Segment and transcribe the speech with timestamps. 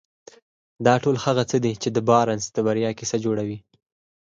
[0.85, 3.57] دا ټول هغه څه دي چې د بارنس د بريا کيسه جوړوي.